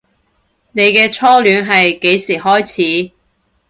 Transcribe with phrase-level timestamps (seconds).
[0.71, 2.65] 你嘅初戀係幾時開
[3.05, 3.11] 始